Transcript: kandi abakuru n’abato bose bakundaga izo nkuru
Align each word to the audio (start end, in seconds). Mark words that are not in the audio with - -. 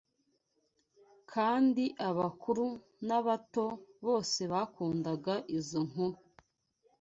kandi 1.31 1.83
abakuru 2.09 2.65
n’abato 3.07 3.65
bose 4.05 4.41
bakundaga 4.53 5.33
izo 5.57 5.81
nkuru 5.89 6.17